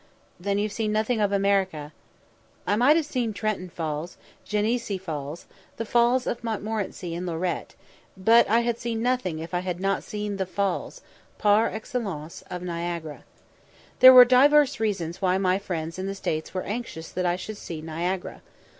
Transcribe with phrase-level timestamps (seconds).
[0.39, 1.93] "Then you've seen nothing of America."
[2.65, 5.45] I might have seen Trenton Falls, Gennessee Falls,
[5.77, 7.75] the Falls of Montmorenci and Lorette;
[8.17, 11.01] but I had seen nothing if I had not seen the Falls
[11.37, 13.25] (par excellence) of Niagara.
[13.99, 17.57] There were divers reasons why my friends in the States were anxious that I should
[17.57, 18.41] see Niagara.